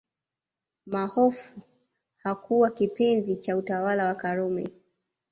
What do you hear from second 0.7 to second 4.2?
Mahfoudh hakuwa kipenzi cha utawala wa